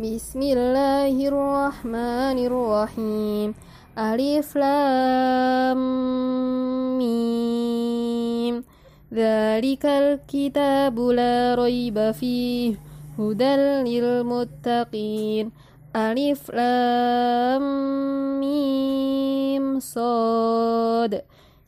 [0.00, 3.54] بسم الله الرحمن الرحيم
[3.98, 5.82] ألف لام
[6.98, 8.64] ميم
[9.12, 12.74] ذلك الكتاب لا ريب فيه
[13.18, 15.52] هدى للمتقين
[15.96, 17.64] ألف لام
[18.40, 21.22] ميم صاد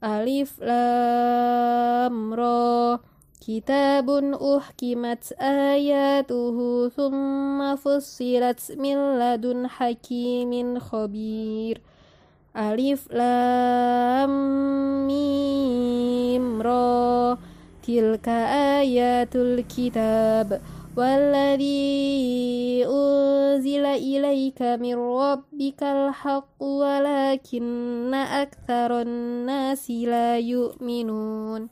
[0.03, 2.99] Alif Lam Ra
[3.39, 11.79] Kitabun uhkimat ayatuhu thumma fussilat min ladun hakimin Khobir.
[12.51, 14.31] Alif Lam
[15.07, 17.39] Mim Ro
[17.79, 20.59] Tilka ayatul kitab
[20.99, 22.83] Walladhi
[23.97, 30.07] ilaika min rabbikal haqq walakinna nasila nasi
[30.79, 31.69] minun.